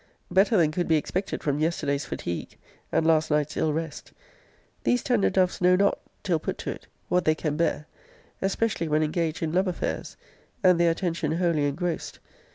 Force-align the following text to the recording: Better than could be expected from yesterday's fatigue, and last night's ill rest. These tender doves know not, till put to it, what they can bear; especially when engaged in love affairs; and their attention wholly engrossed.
Better 0.31 0.57
than 0.57 0.71
could 0.71 0.87
be 0.87 0.95
expected 0.95 1.43
from 1.43 1.59
yesterday's 1.59 2.05
fatigue, 2.05 2.57
and 2.91 3.05
last 3.05 3.29
night's 3.29 3.55
ill 3.55 3.71
rest. 3.71 4.13
These 4.83 5.03
tender 5.03 5.29
doves 5.29 5.61
know 5.61 5.75
not, 5.75 5.99
till 6.23 6.39
put 6.39 6.57
to 6.57 6.71
it, 6.71 6.87
what 7.07 7.23
they 7.23 7.35
can 7.35 7.55
bear; 7.55 7.85
especially 8.41 8.87
when 8.87 9.03
engaged 9.03 9.43
in 9.43 9.51
love 9.53 9.67
affairs; 9.67 10.17
and 10.63 10.79
their 10.79 10.89
attention 10.89 11.33
wholly 11.33 11.65
engrossed. 11.65 12.17